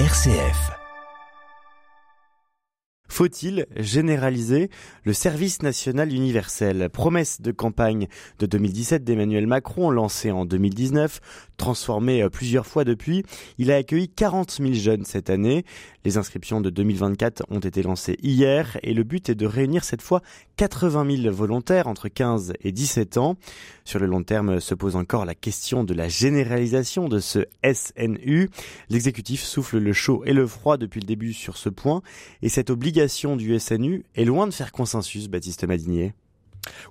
[0.00, 0.72] RCF.
[3.08, 4.68] Faut-il généraliser
[5.04, 6.90] le service national universel?
[6.92, 8.08] Promesse de campagne
[8.40, 11.20] de 2017 d'Emmanuel Macron, lancée en 2019,
[11.56, 13.24] transformée plusieurs fois depuis.
[13.58, 15.64] Il a accueilli 40 000 jeunes cette année.
[16.04, 20.02] Les inscriptions de 2024 ont été lancées hier et le but est de réunir cette
[20.02, 20.20] fois
[20.56, 23.36] 80 000 volontaires entre 15 et 17 ans.
[23.84, 28.50] Sur le long terme se pose encore la question de la généralisation de ce SNU.
[28.90, 32.02] L'exécutif souffle le chaud et le froid depuis le début sur ce point
[32.42, 36.12] et cette obligation du SNU est loin de faire consensus, Baptiste Madinier.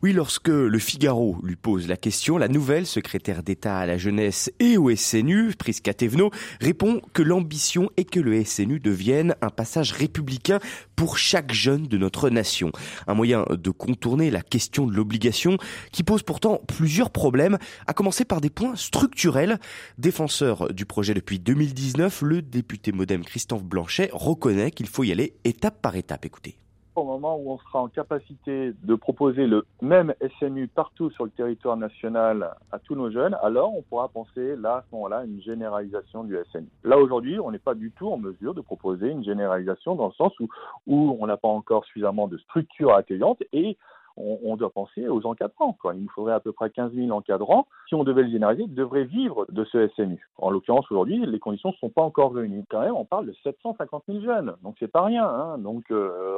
[0.02, 4.52] Oui, lorsque le Figaro lui pose la question, la nouvelle secrétaire d'État à la jeunesse
[4.60, 9.92] et au SNU, Prisca Thévenot, répond que l'ambition est que le SNU devienne un passage
[9.92, 10.60] républicain
[10.96, 12.72] pour chaque jeune de notre nation.
[13.08, 15.58] Un moyen de contourner la question de l'obligation
[15.92, 19.60] qui pose pourtant plusieurs problèmes, à commencer par des points structurels.
[19.98, 25.36] Défenseur du projet depuis 2019, le député modem Christophe Blanchet reconnaît qu'il faut y aller
[25.44, 26.26] étape par étape.
[26.26, 26.58] Écoutez
[26.96, 31.32] au moment où on sera en capacité de proposer le même SNU partout sur le
[31.32, 35.42] territoire national à tous nos jeunes, alors on pourra penser là, à ce moment-là, une
[35.42, 36.68] généralisation du SNU.
[36.84, 40.14] Là, aujourd'hui, on n'est pas du tout en mesure de proposer une généralisation dans le
[40.14, 43.78] sens où on n'a pas encore suffisamment de structures accueillantes et
[44.18, 45.74] on, doit penser aux encadrants.
[45.74, 45.96] Quoi.
[45.96, 47.68] Il nous faudrait à peu près 15 000 encadrants.
[47.90, 50.30] Si on devait le généraliser, devraient vivre de ce SNU.
[50.38, 52.66] En l'occurrence, aujourd'hui, les conditions ne sont pas encore réunies.
[52.70, 54.54] Quand même, on parle de 750 000 jeunes.
[54.64, 55.28] Donc, c'est pas rien.
[55.28, 55.58] Hein.
[55.58, 56.36] Donc, euh,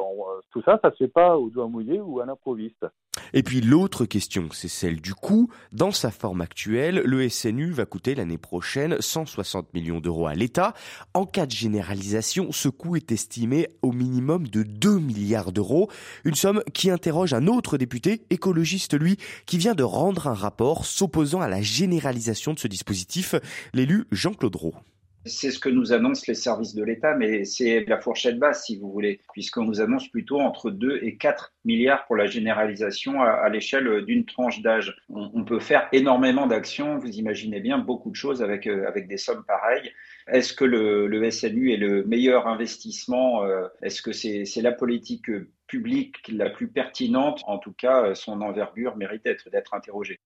[0.51, 2.85] tout ça, ça se fait pas au doigt mouillé ou à l'improviste.
[3.33, 5.49] Et puis l'autre question, c'est celle du coût.
[5.71, 10.73] Dans sa forme actuelle, le SNU va coûter l'année prochaine 160 millions d'euros à l'État.
[11.13, 15.89] En cas de généralisation, ce coût est estimé au minimum de 2 milliards d'euros.
[16.23, 20.85] Une somme qui interroge un autre député, écologiste lui, qui vient de rendre un rapport
[20.85, 23.35] s'opposant à la généralisation de ce dispositif,
[23.73, 24.75] l'élu Jean-Claude Roux.
[25.27, 28.77] C'est ce que nous annoncent les services de l'État, mais c'est la fourchette basse, si
[28.77, 33.49] vous voulez, puisqu'on nous annonce plutôt entre 2 et 4 milliards pour la généralisation à,
[33.49, 34.95] l'échelle d'une tranche d'âge.
[35.09, 39.43] On, peut faire énormément d'actions, vous imaginez bien, beaucoup de choses avec, euh, des sommes
[39.45, 39.91] pareilles.
[40.27, 45.31] Est-ce que le, SNU est le meilleur investissement euh, Est-ce que c'est la politique
[45.65, 47.41] publique la plus pertinente?
[47.47, 50.19] En tout cas, son envergure mérite d'être interrogée.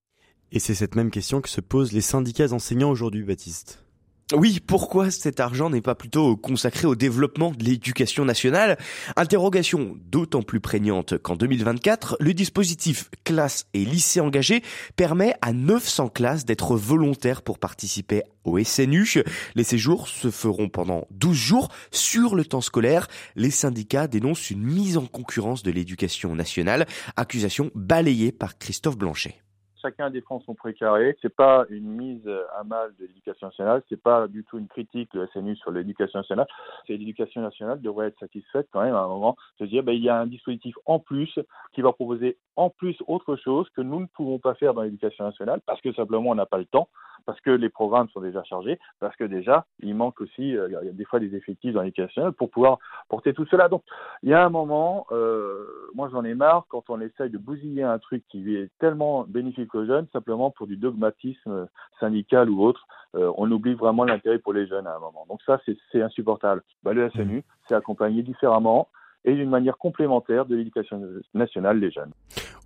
[0.52, 3.86] Et c'est cette même question que se posent les syndicats enseignants aujourd'hui, Baptiste.
[4.32, 8.78] Oui, pourquoi cet argent n'est pas plutôt consacré au développement de l'éducation nationale?
[9.16, 14.62] Interrogation d'autant plus prégnante qu'en 2024, le dispositif classe et lycée engagé
[14.96, 19.24] permet à 900 classes d'être volontaires pour participer au SNU.
[19.56, 23.08] Les séjours se feront pendant 12 jours sur le temps scolaire.
[23.36, 26.86] Les syndicats dénoncent une mise en concurrence de l'éducation nationale,
[27.16, 29.40] accusation balayée par Christophe Blanchet
[29.82, 31.18] chacun défend son précaré.
[31.22, 35.12] C'est pas une mise à mal de l'éducation nationale, c'est pas du tout une critique
[35.14, 36.48] de SNU sur l'éducation nationale.
[36.88, 39.94] C'est l'éducation nationale devrait être satisfaite quand même à un moment de se dire ben,
[39.94, 41.40] il y a un dispositif en plus
[41.74, 45.24] qui va proposer en plus autre chose que nous ne pouvons pas faire dans l'éducation
[45.24, 46.90] nationale parce que simplement on n'a pas le temps
[47.26, 50.88] parce que les programmes sont déjà chargés, parce que déjà, il manque aussi, euh, il
[50.88, 53.70] y a des fois des effectifs dans l'éducation pour pouvoir porter tout cela.
[53.70, 53.84] Donc,
[54.24, 57.84] il y a un moment, euh, moi j'en ai marre quand on essaye de bousiller
[57.84, 61.68] un truc qui est tellement bénéfique aux jeunes, simplement pour du dogmatisme
[62.00, 65.26] syndical ou autre, euh, on oublie vraiment l'intérêt pour les jeunes à un moment.
[65.30, 65.60] Donc ça,
[65.92, 66.64] c'est insupportable.
[66.84, 68.88] Bah, le SNU, c'est accompagné différemment
[69.26, 71.02] et d'une manière complémentaire de l'éducation
[71.34, 72.12] nationale des jeunes.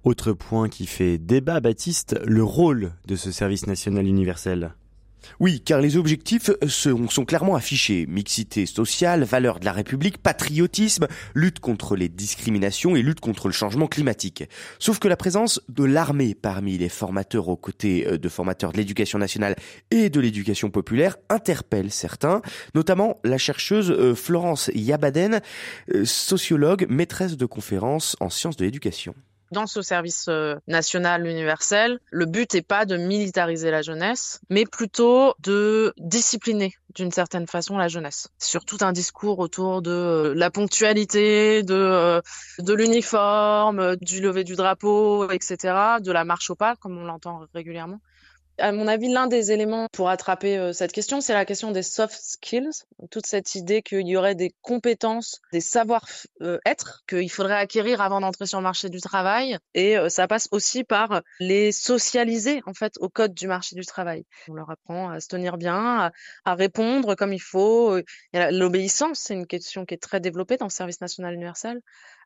[0.04, 4.74] Autre point qui fait débat, Baptiste, le rôle de ce service national universel.
[5.40, 8.06] Oui, car les objectifs sont, clairement affichés.
[8.08, 13.54] Mixité sociale, valeur de la République, patriotisme, lutte contre les discriminations et lutte contre le
[13.54, 14.44] changement climatique.
[14.80, 18.78] Sauf que la présence de l'armée parmi les formateurs aux côtés euh, de formateurs de
[18.78, 19.56] l'éducation nationale
[19.90, 22.42] et de l'éducation populaire interpelle certains,
[22.76, 25.40] notamment la chercheuse euh, Florence Yabaden,
[25.94, 29.16] euh, sociologue, maîtresse de conférences en sciences de l'éducation
[29.54, 34.66] dans ce service euh, national universel, le but n'est pas de militariser la jeunesse, mais
[34.66, 38.28] plutôt de discipliner d'une certaine façon la jeunesse.
[38.40, 42.22] Sur tout un discours autour de euh, la ponctualité, de, euh,
[42.60, 45.58] de l'uniforme, du lever du drapeau, etc.,
[46.02, 48.02] de la marche au pas, comme on l'entend régulièrement.
[48.60, 51.82] À mon avis, l'un des éléments pour attraper euh, cette question, c'est la question des
[51.82, 52.84] soft skills.
[53.10, 58.46] Toute cette idée qu'il y aurait des compétences, des savoir-être qu'il faudrait acquérir avant d'entrer
[58.46, 59.58] sur le marché du travail.
[59.74, 63.86] Et euh, ça passe aussi par les socialiser, en fait, au code du marché du
[63.86, 64.24] travail.
[64.48, 66.12] On leur apprend à se tenir bien,
[66.46, 68.00] à, répondre comme il faut.
[68.34, 71.82] L'obéissance, c'est une question qui est très développée dans le service national universel.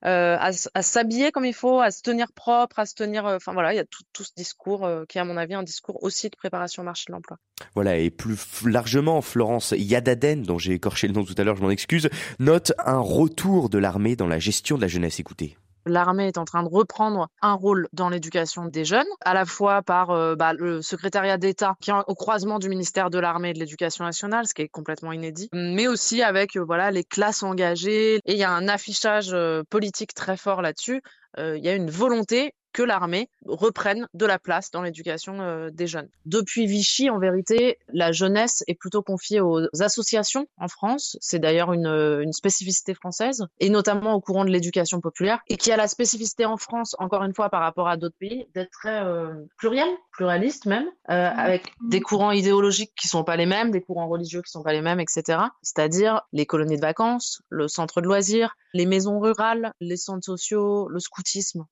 [0.05, 3.25] euh, à, s'habiller comme il faut, à se tenir propre, à se tenir.
[3.25, 5.37] Euh, enfin voilà, il y a tout, tout ce discours euh, qui est à mon
[5.37, 7.37] avis un discours aussi de préparation au marché de l'emploi.
[7.75, 11.61] Voilà, et plus largement, Florence Yadaden, dont j'ai écorché le nom tout à l'heure, je
[11.61, 12.09] m'en excuse,
[12.39, 15.19] note un retour de l'armée dans la gestion de la jeunesse.
[15.19, 19.45] Écoutez l'armée est en train de reprendre un rôle dans l'éducation des jeunes, à la
[19.45, 23.51] fois par euh, bah, le secrétariat d'État qui est au croisement du ministère de l'Armée
[23.51, 27.03] et de l'Éducation nationale, ce qui est complètement inédit, mais aussi avec euh, voilà les
[27.03, 28.15] classes engagées.
[28.25, 31.01] Et il y a un affichage euh, politique très fort là-dessus.
[31.37, 35.87] Il y a une volonté que l'armée reprenne de la place dans l'éducation euh, des
[35.87, 36.09] jeunes.
[36.25, 41.17] Depuis Vichy, en vérité, la jeunesse est plutôt confiée aux associations en France.
[41.19, 45.57] C'est d'ailleurs une, euh, une, spécificité française, et notamment au courant de l'éducation populaire, et
[45.57, 48.69] qui a la spécificité en France, encore une fois par rapport à d'autres pays, d'être
[48.69, 51.39] très euh, pluriel, pluraliste même, euh, mmh.
[51.39, 54.73] avec des courants idéologiques qui sont pas les mêmes, des courants religieux qui sont pas
[54.73, 55.39] les mêmes, etc.
[55.63, 60.87] C'est-à-dire les colonies de vacances, le centre de loisirs, les maisons rurales, les centres sociaux,
[60.89, 60.99] le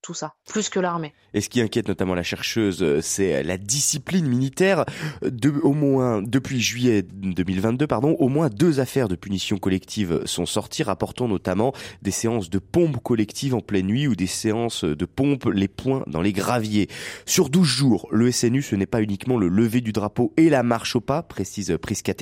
[0.02, 1.14] tout ça, plus que l'armée.
[1.34, 4.86] Et ce qui inquiète notamment la chercheuse, euh, c'est la discipline militaire.
[5.22, 10.46] De, au moins, depuis juillet 2022, pardon, au moins deux affaires de punition collective sont
[10.46, 15.06] sorties, rapportant notamment des séances de pompe collective en pleine nuit ou des séances de
[15.06, 16.90] pompe les poings dans les graviers.
[17.26, 20.64] Sur 12 jours, le SNU, ce n'est pas uniquement le lever du drapeau et la
[20.64, 22.14] marche au pas, précise Prisca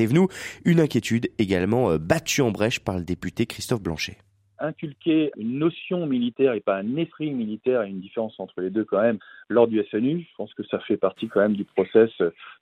[0.66, 4.18] une inquiétude également euh, battue en brèche par le député Christophe Blanchet
[4.64, 8.86] inculquer une notion militaire et pas un esprit militaire, et une différence entre les deux
[8.86, 9.20] quand même,
[9.50, 12.10] lors du SNU, je pense que ça fait partie quand même du process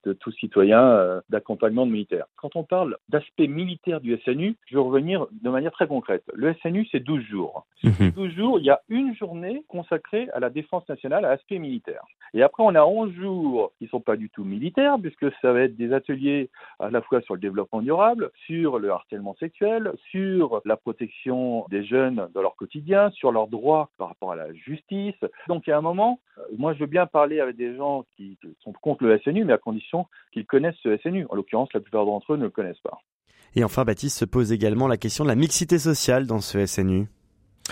[0.05, 2.25] de tout citoyen euh, d'accompagnement de militaires.
[2.35, 6.23] Quand on parle d'aspect militaire du SNU, je vais revenir de manière très concrète.
[6.33, 7.65] Le SNU, c'est 12 jours.
[7.81, 11.59] Ces 12 jours, il y a une journée consacrée à la défense nationale, à l'aspect
[11.59, 12.03] militaire.
[12.33, 15.51] Et après, on a 11 jours qui ne sont pas du tout militaires, puisque ça
[15.51, 16.49] va être des ateliers
[16.79, 21.83] à la fois sur le développement durable, sur le harcèlement sexuel, sur la protection des
[21.83, 25.15] jeunes dans leur quotidien, sur leurs droits par rapport à la justice.
[25.47, 26.43] Donc, il y a un moment, euh,
[26.73, 30.07] je veux bien parler avec des gens qui sont contre le SNU, mais à condition
[30.31, 31.25] qu'ils connaissent ce SNU.
[31.29, 32.99] En l'occurrence, la plupart d'entre eux ne le connaissent pas.
[33.55, 37.07] Et enfin, Baptiste se pose également la question de la mixité sociale dans ce SNU.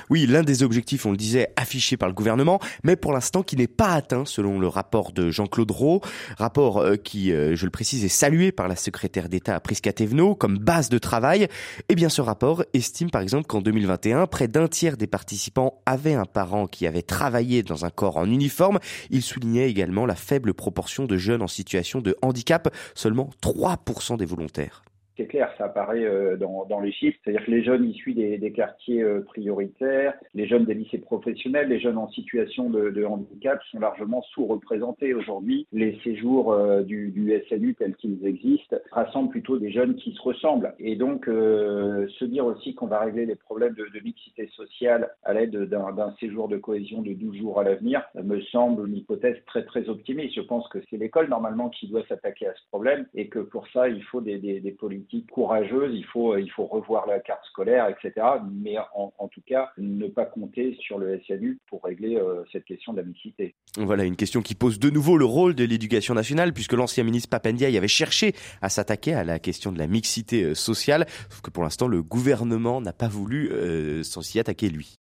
[0.10, 3.56] Oui, l'un des objectifs, on le disait, affiché par le gouvernement, mais pour l'instant qui
[3.56, 6.02] n'est pas atteint selon le rapport de Jean-Claude Rowe,
[6.38, 10.34] rapport euh, qui, euh, je le précise, est salué par la secrétaire d'État Prisca Thévenot
[10.34, 11.48] comme base de travail.
[11.90, 16.16] Eh bien, ce rapport estime par exemple qu'en 2021, près d'un tiers des participants avaient
[16.16, 18.80] un parent qui avait travaillé dans un corps en uniforme.
[19.12, 24.26] Il soulignait également la faible proportion de jeunes en situation de handicap, seulement 3% des
[24.26, 24.82] volontaires
[25.20, 28.38] c'est clair, ça apparaît euh, dans, dans les chiffres, c'est-à-dire que les jeunes issus des,
[28.38, 33.04] des quartiers euh, prioritaires, les jeunes des lycées professionnels, les jeunes en situation de, de
[33.04, 35.68] handicap sont largement sous-représentés aujourd'hui.
[35.74, 40.22] Les séjours euh, du, du, SNU tels qu'ils existent rassemblent plutôt des jeunes qui se
[40.22, 40.74] ressemblent.
[40.80, 45.34] Et donc, se dire aussi qu'on va régler les problèmes de, de mixité sociale à
[45.34, 49.66] l'aide d'un séjour de cohésion de 12 jours à l'avenir me semble une hypothèse très
[49.66, 50.36] très optimiste.
[50.36, 53.68] Je pense que c'est l'école normalement qui doit s'attaquer à ce problème et que pour
[53.70, 57.44] ça, il faut des, des, des politiques courageuse, il faut, il faut revoir la carte
[57.46, 58.26] scolaire, etc.
[58.52, 62.94] Mais en, tout cas, ne pas compter sur le SNU pour régler euh, cette question
[62.94, 63.56] de la mixité.
[63.78, 67.30] Voilà une question qui pose de nouveau le rôle de l'éducation nationale, puisque l'ancien ministre
[67.30, 71.50] Papendiaï avait cherché à s'attaquer à la question de la mixité euh, sociale, sauf que
[71.50, 74.98] pour l'instant, le gouvernement n'a pas voulu euh, s'en s'y attaquer lui.